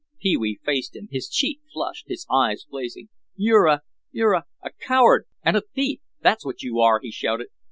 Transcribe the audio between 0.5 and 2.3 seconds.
faced him, his cheek flushed, his